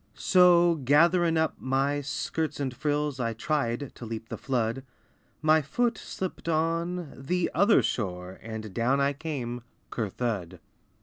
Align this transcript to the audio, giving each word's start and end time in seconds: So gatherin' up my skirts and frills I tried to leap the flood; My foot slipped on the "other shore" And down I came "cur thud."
So 0.15 0.81
gatherin' 0.83 1.37
up 1.37 1.53
my 1.59 2.01
skirts 2.01 2.59
and 2.59 2.75
frills 2.75 3.19
I 3.19 3.33
tried 3.33 3.91
to 3.93 4.03
leap 4.03 4.29
the 4.29 4.37
flood; 4.39 4.83
My 5.43 5.61
foot 5.61 5.95
slipped 5.95 6.49
on 6.49 7.13
the 7.15 7.51
"other 7.53 7.83
shore" 7.83 8.39
And 8.41 8.73
down 8.73 8.99
I 8.99 9.13
came 9.13 9.61
"cur 9.91 10.09
thud." 10.09 10.59